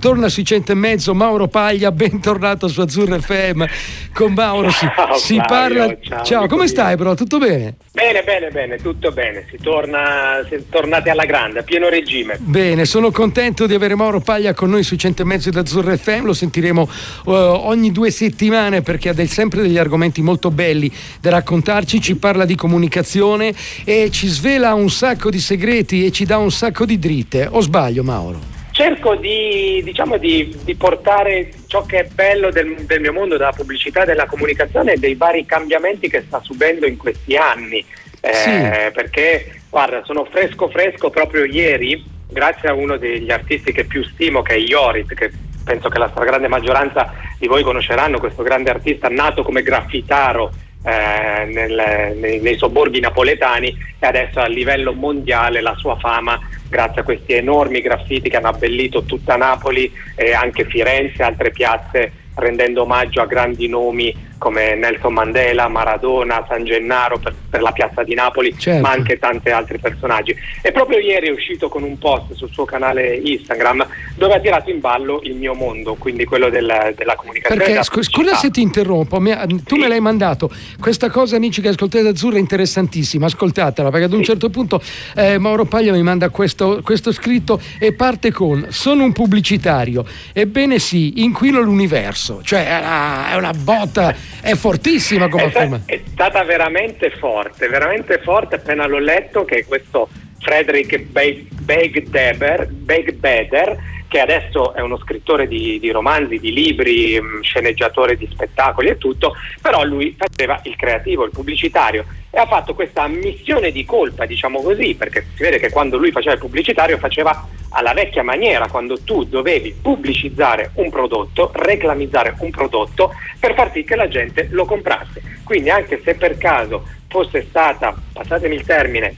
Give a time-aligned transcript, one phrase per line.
[0.00, 3.64] torna sui cento e mezzo Mauro Paglia, bentornato su Azzurra FM.
[4.12, 5.46] Con Mauro si, Ciao, si Flavio,
[5.86, 5.96] parla.
[6.00, 7.14] ciao, Ciao, come stai, bro?
[7.14, 7.76] Tutto bene?
[7.92, 9.44] Bene, bene, bene, tutto bene.
[9.50, 12.36] Si torna, si è tornati alla grande, a pieno regime.
[12.40, 15.96] Bene, sono contento di avere Mauro Paglia con noi sui cento e mezzo di Azzurra
[15.96, 16.24] FM.
[16.24, 16.88] Lo sentiremo
[17.26, 20.90] eh, ogni due settimane perché ha del- sempre degli argomenti molto belli
[21.20, 22.00] da raccontarci.
[22.00, 23.52] Ci parla di comunicazione
[23.84, 27.46] e ci svela un sacco di segreti e ci dà un sacco di dritte.
[27.50, 28.58] O sbaglio, Mauro?
[28.80, 33.52] Cerco di, diciamo, di, di portare ciò che è bello del, del mio mondo, della
[33.52, 37.84] pubblicità, della comunicazione e dei vari cambiamenti che sta subendo in questi anni.
[38.22, 38.50] Eh, Sì.
[38.94, 44.40] Perché, guarda, sono fresco fresco proprio ieri, grazie a uno degli artisti che più stimo,
[44.40, 45.30] che è Iorit, che
[45.62, 50.52] penso che la stragrande maggioranza di voi conosceranno, questo grande artista nato come graffitaro
[50.82, 56.38] eh, nel- nei, nei sobborghi napoletani e adesso a livello mondiale la sua fama
[56.68, 61.50] grazie a questi enormi graffiti che hanno abbellito tutta Napoli e anche Firenze e altre
[61.50, 67.72] piazze rendendo omaggio a grandi nomi come Nelson Mandela, Maradona, San Gennaro per, per la
[67.72, 68.80] piazza di Napoli, Certo.
[68.80, 70.34] ma anche tanti altri personaggi.
[70.62, 74.70] E proprio ieri è uscito con un post sul suo canale Instagram dove ha tirato
[74.70, 77.62] in ballo il mio mondo, quindi quello del- della comunicazione.
[77.64, 80.50] Perché scu- scusa se ti interrompo, mi ha- tu me l'hai mandato.
[80.80, 83.26] Questa cosa, amici che ascoltate Azzurra, è interessantissima.
[83.26, 84.80] Ascoltatela, perché ad un certo punto
[85.16, 90.04] eh, Mauro Paglia mi manda questo, questo scritto e parte con: Sono un pubblicitario.
[90.32, 92.40] Ebbene sì, inquino l'universo.
[92.42, 97.68] Cioè, è una, è una botta, è fortissima come è, sta- è stata veramente forte,
[97.68, 98.56] veramente forte.
[98.56, 100.08] Appena l'ho letto, che questo
[100.40, 103.76] Frederick Be- Begdeder, Begbeder,
[104.10, 108.98] che adesso è uno scrittore di, di romanzi, di libri, mh, sceneggiatore di spettacoli e
[108.98, 114.26] tutto, però lui faceva il creativo, il pubblicitario e ha fatto questa ammissione di colpa,
[114.26, 118.66] diciamo così, perché si vede che quando lui faceva il pubblicitario faceva alla vecchia maniera,
[118.66, 124.48] quando tu dovevi pubblicizzare un prodotto, reclamizzare un prodotto per far sì che la gente
[124.50, 125.22] lo comprasse.
[125.44, 129.14] Quindi anche se per caso fosse stata, passatemi il termine,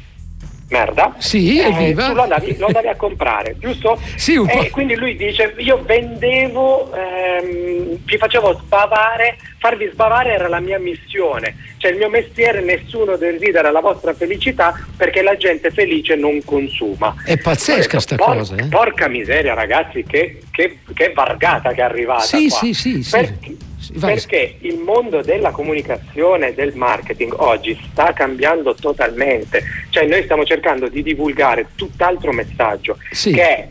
[0.69, 3.99] merda, Sì, eh, tu lo andavi, lo andavi a comprare, giusto?
[4.17, 4.63] Sì, un po'.
[4.63, 10.79] E quindi lui dice, io vendevo, ehm, vi facevo sbavare, farvi sbavare era la mia
[10.79, 16.43] missione, cioè il mio mestiere, nessuno desidera la vostra felicità perché la gente felice non
[16.45, 17.15] consuma.
[17.25, 18.67] È pazzesca sta Por- cosa, eh?
[18.69, 22.59] Porca miseria ragazzi, che, che, che vargata che è arrivata Sì, qua.
[22.59, 23.11] sì, sì, sì.
[23.43, 24.15] Sì, vai.
[24.15, 30.45] perché il mondo della comunicazione e del marketing oggi sta cambiando totalmente, cioè noi stiamo
[30.45, 33.33] cercando di divulgare tutt'altro messaggio, Sì.
[33.33, 33.69] che è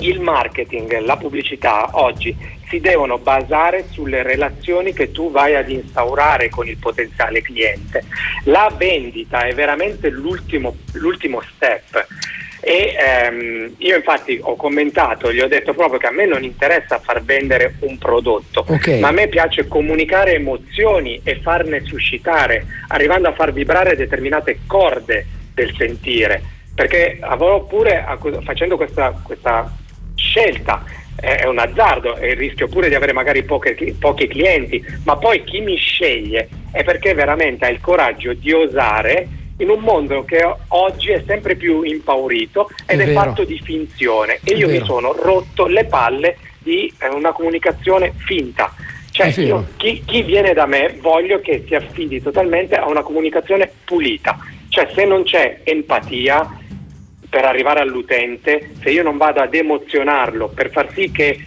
[0.00, 2.36] il marketing, la pubblicità oggi
[2.68, 8.04] si devono basare sulle relazioni che tu vai ad instaurare con il potenziale cliente.
[8.44, 12.06] La vendita è veramente l'ultimo, l'ultimo step.
[12.60, 16.98] E ehm, io infatti ho commentato, gli ho detto proprio che a me non interessa
[16.98, 18.98] far vendere un prodotto, Ok.
[18.98, 25.26] ma a me piace comunicare emozioni e farne suscitare, arrivando a far vibrare determinate corde
[25.54, 26.42] del sentire.
[26.74, 28.04] Perché avrò pure,
[28.44, 29.72] facendo questa, questa
[30.14, 35.16] scelta, è è un azzardo e rischio pure di avere magari poche- pochi clienti, ma
[35.16, 39.26] poi chi mi sceglie è perché veramente ha il coraggio di osare
[39.58, 44.38] in un mondo che oggi è sempre più impaurito ed È è, fatto di finzione
[44.44, 44.80] e È io vero.
[44.80, 48.72] mi sono rotto le palle di eh, una comunicazione finta.
[49.10, 53.70] Cioè, io- chi, chi viene da me voglio che si affidi totalmente a una comunicazione
[53.84, 54.38] pulita.
[54.68, 56.56] Cioè, se non c'è empatia
[57.28, 61.44] per arrivare all'utente, se io non vado ad emozionarlo per far sì che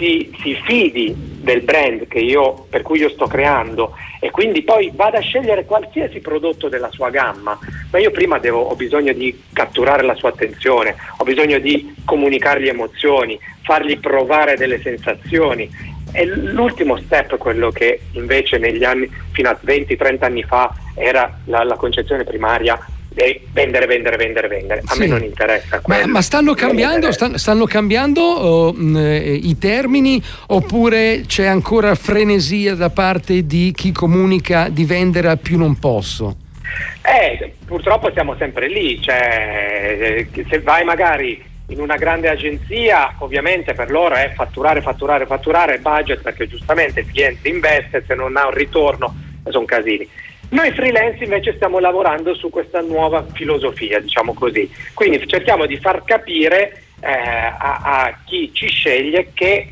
[0.00, 5.18] si, si fidi del brand io, per cui io sto creando e quindi poi vada
[5.18, 7.58] a scegliere qualsiasi prodotto della sua gamma,
[7.90, 12.68] ma io prima devo, ho bisogno di catturare la sua attenzione, ho bisogno di comunicargli
[12.68, 15.70] emozioni, fargli provare delle sensazioni.
[16.12, 21.62] E l'ultimo step, quello che invece negli anni, fino a 20-30 anni fa, era la,
[21.62, 22.78] la concezione primaria
[23.14, 24.82] è vendere, vendere, vendere, vendere.
[24.86, 25.00] A Sì.
[25.00, 27.26] me non interessa Ma, ma stanno cambiando, interessa.
[27.26, 33.72] stan- stanno cambiando oh, mh, eh, i termini oppure c'è ancora frenesia da parte di
[33.74, 36.36] chi comunica di vendere a più non posso?
[37.02, 43.74] Eh, purtroppo siamo sempre lì, cioè, eh, se vai magari in una grande agenzia, ovviamente
[43.74, 48.46] per loro è fatturare, fatturare, fatturare, budget, perché giustamente il cliente investe, se non ha
[48.46, 49.14] un ritorno
[49.48, 50.06] sono casini.
[50.50, 54.68] Noi freelance invece stiamo lavorando su questa nuova filosofia, diciamo così.
[54.94, 59.68] Quindi cerchiamo di far capire eh, a, a chi ci sceglie che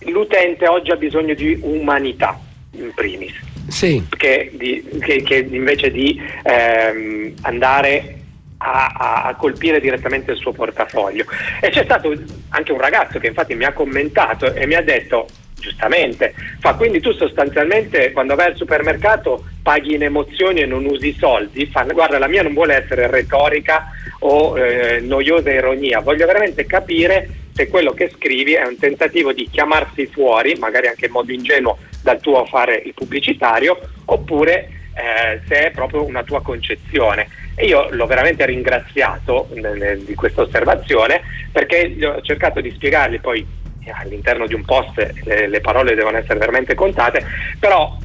[0.00, 2.38] l'utente oggi ha bisogno di umanità,
[2.72, 3.32] in primis
[3.68, 8.16] Sì, che, di- che- che invece di ehm, andare
[8.58, 11.24] a, a, colpire direttamente il suo portafoglio.
[11.60, 12.12] E c'è stato
[12.50, 15.28] anche un ragazzo che infatti mi ha commentato e mi ha detto
[15.58, 21.14] giustamente, fa quindi tu sostanzialmente quando vai al supermercato paghi in emozioni e non usi
[21.18, 26.66] soldi, fa, guarda la mia non vuole essere retorica o eh, noiosa ironia, voglio veramente
[26.66, 31.32] capire se quello che scrivi è un tentativo di chiamarsi fuori, magari anche in modo
[31.32, 37.28] ingenuo dal tuo fare il pubblicitario, oppure eh, se è proprio una tua concezione.
[37.54, 41.20] E io l'ho veramente ringraziato di questa osservazione
[41.52, 43.46] perché ho cercato di spiegargli poi
[43.90, 47.24] all'interno di un post le, le parole devono essere veramente contate,
[47.58, 47.98] però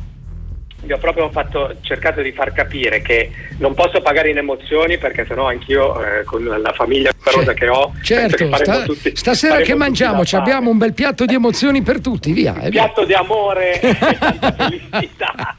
[0.87, 3.29] vi ho proprio fatto, cercato di far capire che
[3.59, 7.93] non posso pagare in emozioni perché sennò anch'io eh, con la famiglia numerosa che ho
[8.01, 12.53] certo, sta, tutti, stasera che mangiamo abbiamo un bel piatto di emozioni per tutti via
[12.57, 15.57] un piatto di amore e tanta felicità.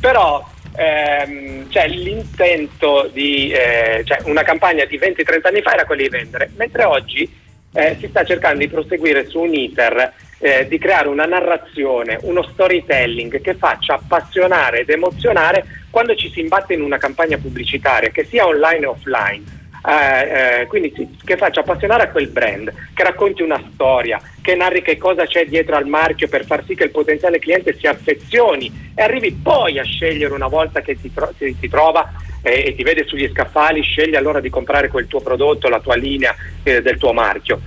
[0.00, 0.44] Però
[0.76, 6.08] ehm, cioè, l'intento di eh, cioè, una campagna di 20-30 anni fa era quello di
[6.08, 7.30] vendere mentre oggi
[7.72, 12.42] eh, si sta cercando di proseguire su un iter eh, di creare una narrazione, uno
[12.42, 18.24] storytelling che faccia appassionare ed emozionare quando ci si imbatte in una campagna pubblicitaria, che
[18.24, 19.58] sia online o offline.
[19.82, 24.54] Eh, eh, quindi sì, che faccia appassionare a quel brand, che racconti una storia, che
[24.54, 27.86] narri che cosa c'è dietro al marchio per far sì che il potenziale cliente si
[27.86, 32.12] affezioni e arrivi poi a scegliere una volta che si, tro- si trova
[32.42, 35.96] eh, e ti vede sugli scaffali, scegli allora di comprare quel tuo prodotto, la tua
[35.96, 37.60] linea eh, del tuo marchio.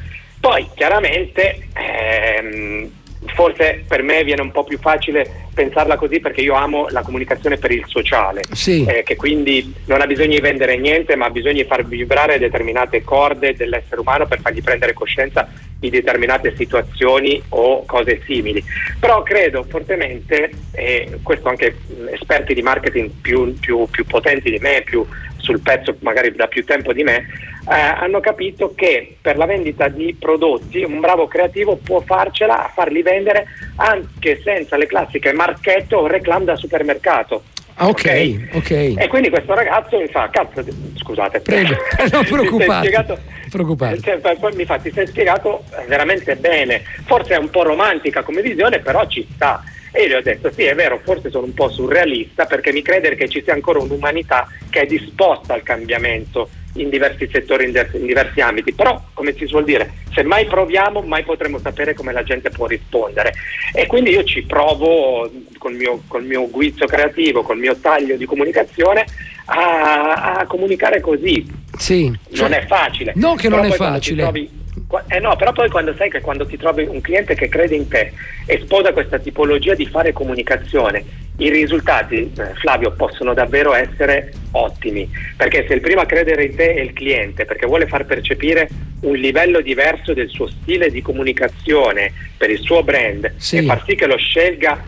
[0.44, 2.92] Poi chiaramente ehm,
[3.28, 7.56] forse per me viene un po' più facile pensarla così perché io amo la comunicazione
[7.56, 8.84] per il sociale, sì.
[8.84, 12.40] eh, che quindi non ha bisogno di vendere niente, ma ha bisogno di far vibrare
[12.40, 15.50] determinate corde dell'essere umano per fargli prendere coscienza
[15.84, 18.64] di determinate situazioni o cose simili.
[19.00, 21.76] Però credo fortemente, e questo anche
[22.10, 26.64] esperti di marketing più, più, più potenti di me, più sul pezzo magari da più
[26.64, 27.28] tempo di me,
[27.70, 32.72] eh, hanno capito che per la vendita di prodotti un bravo creativo può farcela a
[32.74, 37.44] farli vendere anche senza le classiche marchette o reclam da supermercato.
[37.76, 38.72] Ah, ok, ok.
[38.72, 40.64] E quindi questo ragazzo mi fa, cazzo,
[40.96, 41.76] scusate, prego,
[42.12, 43.20] non preoccupate.
[43.50, 44.00] preoccupate.
[44.00, 46.84] Cioè, poi mi fa, ti sei spiegato veramente bene.
[47.06, 49.64] Forse è un po' romantica come visione, però ci sta.
[49.96, 53.14] E gli ho detto sì è vero, forse sono un po' surrealista perché mi crede
[53.14, 58.42] che ci sia ancora un'umanità che è disposta al cambiamento in diversi settori, in, diversi
[58.42, 62.50] ambiti, però come si suol dire, se mai proviamo mai potremo sapere come la gente
[62.50, 63.34] può rispondere
[63.74, 68.26] e quindi io ci provo col mio, col mio guizzo creativo, col mio taglio di
[68.26, 69.06] comunicazione
[69.46, 71.46] a, a comunicare così.
[71.78, 73.14] Sì, non cioè, è facile.
[73.16, 74.62] No che non è facile.
[75.08, 77.88] Eh no, però poi quando sai che quando ti trovi un cliente che crede in
[77.88, 78.12] te
[78.46, 81.04] e sposa questa tipologia di fare comunicazione,
[81.38, 85.10] i risultati, eh, Flavio, possono davvero essere ottimi.
[85.36, 88.70] Perché se il primo a credere in te è il cliente, perché vuole far percepire
[89.02, 93.58] un livello diverso del suo stile di comunicazione per il suo brand sì.
[93.58, 94.82] e far sì che lo scelga,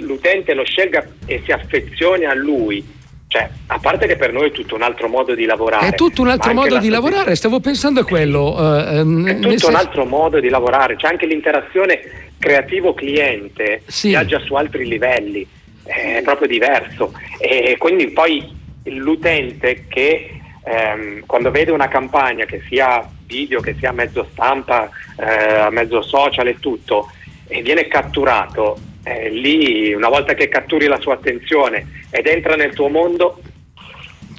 [0.00, 2.94] l'utente lo scelga e si affezioni a lui
[3.28, 5.88] cioè, a parte che per noi è tutto un altro modo di lavorare.
[5.88, 8.54] È tutto un altro modo di lavorare, stavo pensando a quello.
[8.54, 9.68] Uh, è tutto senso...
[9.68, 12.00] un altro modo di lavorare, c'è anche l'interazione
[12.38, 14.08] creativo-cliente, sì.
[14.08, 15.46] viaggia su altri livelli,
[15.82, 17.12] è proprio diverso.
[17.40, 18.48] E quindi poi
[18.84, 25.68] l'utente che ehm, quando vede una campagna, che sia video, che sia mezzo stampa, eh,
[25.70, 27.10] mezzo social e tutto,
[27.48, 32.74] e viene catturato, eh, lì una volta che catturi la sua attenzione ed entra nel
[32.74, 33.40] tuo mondo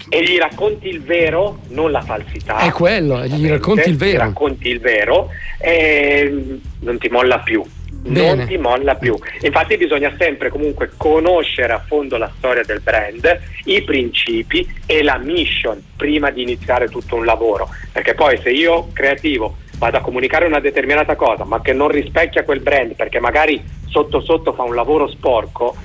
[0.10, 2.58] e gli racconti il vero, non la falsità.
[2.58, 4.12] È quello, gli racconti il vero.
[4.12, 7.64] Gli racconti il vero e non ti molla più.
[7.90, 8.36] Bene.
[8.36, 9.18] Non ti molla più.
[9.42, 15.18] Infatti bisogna sempre comunque conoscere a fondo la storia del brand, i principi e la
[15.18, 17.70] mission prima di iniziare tutto un lavoro.
[17.92, 22.44] Perché poi se io creativo vado a comunicare una determinata cosa, ma che non rispecchia
[22.44, 23.62] quel brand, perché magari
[23.98, 25.76] sotto sotto fa un lavoro sporco,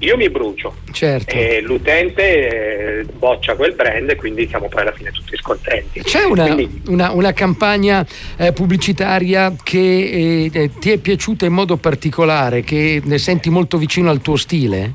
[0.00, 1.34] io mi brucio certo.
[1.34, 6.02] e l'utente eh, boccia quel brand e quindi siamo poi alla fine tutti scontenti.
[6.02, 8.04] C'è una, quindi, una, una campagna
[8.36, 14.10] eh, pubblicitaria che eh, ti è piaciuta in modo particolare, che ne senti molto vicino
[14.10, 14.92] al tuo stile?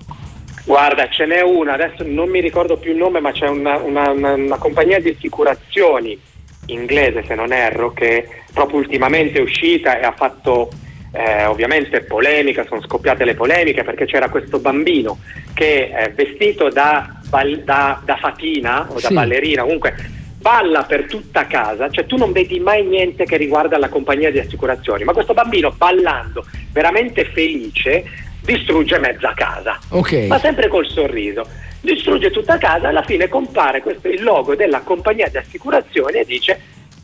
[0.65, 4.57] Guarda, ce n'è una, adesso non mi ricordo più il nome, ma c'è una, una
[4.57, 6.19] compagnia di assicurazioni
[6.65, 10.69] inglese, se non erro, che proprio ultimamente è uscita e ha fatto
[11.11, 15.19] eh, ovviamente polemica, sono scoppiate le polemiche perché c'era questo bambino
[15.53, 17.19] che è vestito da,
[17.63, 19.13] da, da fatina o da sì.
[19.13, 19.95] ballerina, comunque
[20.39, 24.39] balla per tutta casa, cioè tu non vedi mai niente che riguarda la compagnia di
[24.39, 28.05] assicurazioni, ma questo bambino ballando veramente felice
[28.43, 30.27] distrugge mezza casa, okay.
[30.27, 31.45] ma sempre col sorriso.
[31.81, 36.61] distrugge tutta casa, alla fine compare questo, il logo della compagnia di assicurazione e dice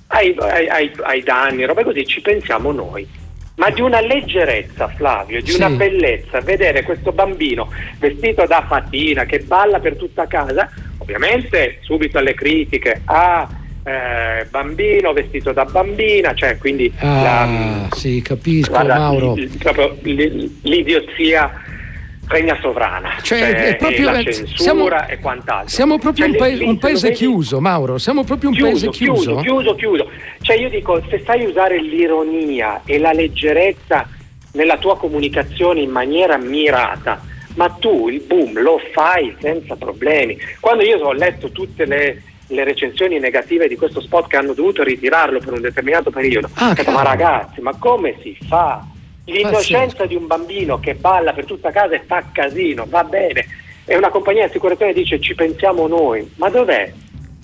[0.08, 3.22] ai, ai, ai, ai danni, roba così, ci pensiamo noi
[3.56, 9.40] ma di una leggerezza, Flavio, di una bellezza, vedere questo bambino vestito da fatina che
[9.40, 13.48] balla per tutta casa, ovviamente subito alle critiche, ah,
[13.84, 19.36] eh, bambino vestito da bambina, cioè quindi ah, la, sì, capisco, guarda, Mauro.
[19.36, 21.52] L, proprio l'idiozia
[22.28, 25.70] regna sovrana, cioè, cioè è proprio, la censura siamo, e quant'altro.
[25.70, 29.36] Siamo proprio cioè, un, paese, un paese chiuso, Mauro, siamo proprio un chiuso, paese chiuso.
[29.36, 30.10] Chiuso, chiuso, chiuso.
[30.42, 34.08] Cioè io dico, se sai usare l'ironia e la leggerezza
[34.54, 37.22] nella tua comunicazione in maniera mirata,
[37.56, 40.38] ma tu il boom lo fai senza problemi.
[40.60, 44.84] Quando io ho letto tutte le, le recensioni negative di questo spot che hanno dovuto
[44.84, 48.86] ritirarlo per un determinato periodo, ah, ma ragazzi, ma come si fa?
[49.26, 53.46] L'innocenza di un bambino che balla per tutta casa e fa casino, va bene.
[53.86, 56.92] E una compagnia di assicurazione dice ci pensiamo noi, ma dov'è?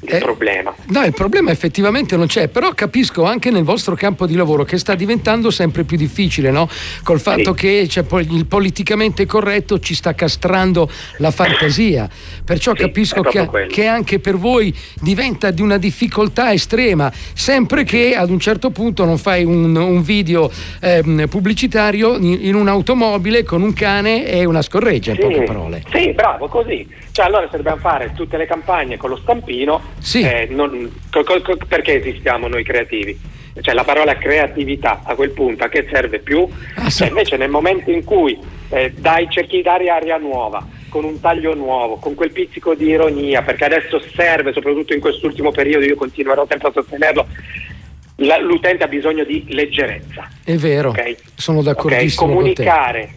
[0.02, 0.74] Il eh, problema.
[0.88, 4.78] No, il problema effettivamente non c'è, però capisco anche nel vostro campo di lavoro che
[4.78, 6.70] sta diventando sempre più difficile, no?
[7.04, 7.60] Col fatto sì.
[7.60, 12.10] che cioè, il politicamente corretto ci sta castrando la fantasia.
[12.46, 18.16] Perciò sì, capisco che, che, anche per voi diventa di una difficoltà estrema, sempre che
[18.16, 23.62] ad un certo punto non fai un, un video eh, pubblicitario in, in, un'automobile con
[23.62, 25.84] un cane e una scorreggia, in poche parole.
[25.92, 26.88] Sì, bravo, così.
[27.20, 30.22] Cioè, allora se dobbiamo fare tutte le campagne con lo stampino, sì.
[30.22, 33.20] eh, non, co, co, perché esistiamo noi creativi?
[33.60, 36.48] Cioè la parola creatività a quel punto a che serve più?
[36.76, 37.00] Ah, sì.
[37.00, 41.20] cioè, invece nel momento in cui eh, dai, cerchi di dare aria nuova, con un
[41.20, 45.98] taglio nuovo, con quel pizzico di ironia, perché adesso serve, soprattutto in quest'ultimo periodo, io
[45.98, 47.28] continuerò sempre a sostenerlo,
[48.16, 50.26] l'utente ha bisogno di leggerezza.
[50.42, 51.18] È vero, okay?
[51.36, 52.36] sono d'accordissimo okay?
[52.38, 53.14] Comunicare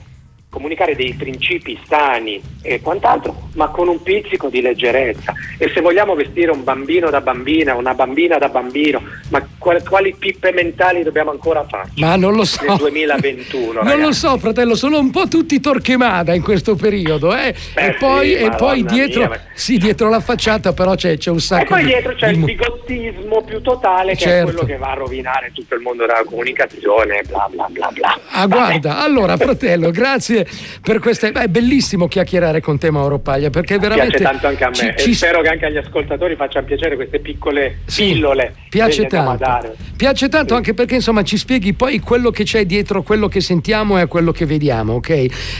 [0.52, 5.32] comunicare dei principi sani e quant'altro, ma con un pizzico di leggerezza.
[5.56, 10.14] E se vogliamo vestire un bambino da bambina, una bambina da bambino, ma quali, quali
[10.16, 11.88] pippe mentali dobbiamo ancora fare?
[11.96, 12.62] Ma non lo so.
[12.66, 13.82] Nel 2021.
[13.82, 17.34] non lo so, fratello, sono un po' tutti torquemada in questo periodo.
[17.34, 17.54] Eh?
[17.72, 21.30] Beh, e poi, sì, e poi dietro, mia, sì, dietro la facciata, però c'è, c'è
[21.30, 21.62] un sacco.
[21.62, 22.38] E poi dietro c'è di...
[22.40, 24.50] il bigottismo più totale, che certo.
[24.50, 28.20] è quello che va a rovinare tutto il mondo della comunicazione, bla bla bla bla.
[28.32, 30.40] Ah, guarda, allora, fratello, grazie
[30.80, 31.32] per queste.
[31.32, 34.18] Beh, è bellissimo chiacchierare con te, Mauro Paglia, perché veramente.
[34.18, 34.74] Piace tanto anche a me.
[34.74, 35.14] Ci, ci...
[35.14, 38.54] spero che anche agli ascoltatori facciano piacere queste piccole sì, pillole.
[38.68, 39.74] Piace tanto.
[39.96, 40.54] Piace tanto sì.
[40.54, 44.06] anche perché insomma ci spieghi poi quello che c'è dietro quello che sentiamo e a
[44.06, 45.08] quello che vediamo, ok?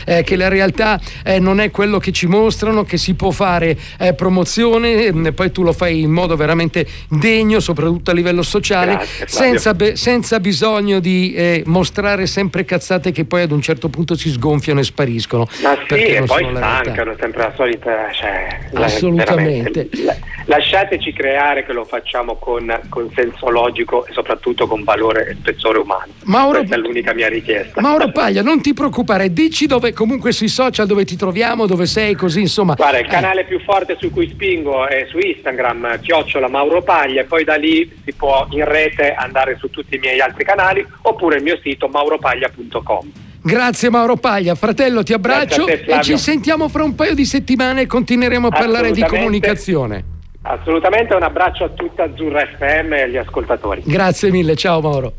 [0.05, 3.77] Eh, che la realtà eh, non è quello che ci mostrano, che si può fare
[3.99, 8.43] eh, promozione, e mm, poi tu lo fai in modo veramente degno, soprattutto a livello
[8.43, 13.61] sociale, Grazie, senza, be- senza, bisogno di eh, mostrare sempre cazzate che poi ad un
[13.61, 15.47] certo punto si sgonfiano sgonfiano e spariscono.
[15.63, 18.11] Ma sì, e poi stancano, sempre la solita.
[18.13, 19.89] Cioè, Assolutamente.
[20.05, 25.35] La, lasciateci creare che lo facciamo con, con, senso logico e soprattutto con valore e
[25.35, 26.13] spessore umano.
[26.25, 27.81] Mauro, Questa è l'unica mia richiesta.
[27.81, 32.15] Mauro Paglia, non ti preoccupare, dici dove comunque sui social dove ti troviamo, dove sei,
[32.15, 32.75] così insomma.
[32.75, 33.09] Guarda, il eh.
[33.09, 37.57] canale più forte su cui spingo è su Instagram, chiocciola Mauro Paglia, e poi da
[37.57, 41.59] lì si può in rete andare su tutti i miei altri canali oppure il mio
[41.63, 43.22] sito mauropaglia.com.
[43.45, 47.83] Grazie Mauro Paglia, fratello ti abbraccio te, e ci sentiamo fra un paio di settimane
[47.83, 50.05] e continueremo a parlare di comunicazione.
[50.43, 53.83] Assolutamente, un abbraccio a tutta Azzurra FM e agli ascoltatori.
[53.85, 55.13] Grazie mille, ciao Mauro.